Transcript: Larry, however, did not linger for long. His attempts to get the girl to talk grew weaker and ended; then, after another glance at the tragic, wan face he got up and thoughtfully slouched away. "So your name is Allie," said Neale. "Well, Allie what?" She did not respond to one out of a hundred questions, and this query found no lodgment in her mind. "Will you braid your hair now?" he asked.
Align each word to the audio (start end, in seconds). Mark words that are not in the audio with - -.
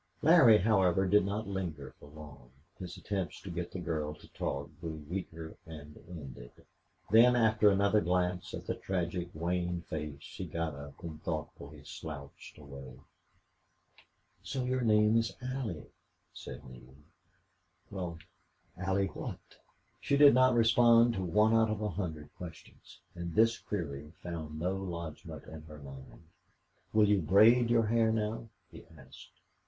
Larry, 0.23 0.57
however, 0.57 1.05
did 1.05 1.23
not 1.27 1.45
linger 1.47 1.93
for 1.99 2.07
long. 2.09 2.49
His 2.79 2.97
attempts 2.97 3.39
to 3.41 3.51
get 3.51 3.71
the 3.71 3.77
girl 3.79 4.15
to 4.15 4.27
talk 4.29 4.71
grew 4.81 5.05
weaker 5.07 5.57
and 5.67 5.95
ended; 6.09 6.53
then, 7.11 7.35
after 7.35 7.69
another 7.69 8.01
glance 8.01 8.51
at 8.55 8.65
the 8.65 8.73
tragic, 8.73 9.29
wan 9.35 9.81
face 9.87 10.23
he 10.37 10.47
got 10.47 10.73
up 10.73 11.03
and 11.03 11.21
thoughtfully 11.21 11.83
slouched 11.83 12.57
away. 12.57 12.99
"So 14.41 14.63
your 14.63 14.81
name 14.81 15.17
is 15.17 15.33
Allie," 15.39 15.91
said 16.33 16.65
Neale. 16.67 16.95
"Well, 17.91 18.17
Allie 18.75 19.05
what?" 19.09 19.37
She 19.99 20.17
did 20.17 20.33
not 20.33 20.55
respond 20.55 21.13
to 21.13 21.23
one 21.23 21.53
out 21.53 21.69
of 21.69 21.79
a 21.79 21.89
hundred 21.89 22.33
questions, 22.39 23.01
and 23.13 23.35
this 23.35 23.59
query 23.59 24.13
found 24.23 24.57
no 24.59 24.75
lodgment 24.75 25.43
in 25.43 25.61
her 25.65 25.77
mind. 25.77 26.23
"Will 26.91 27.07
you 27.07 27.21
braid 27.21 27.69
your 27.69 27.85
hair 27.85 28.11
now?" 28.11 28.49
he 28.71 28.83
asked. 28.97 29.29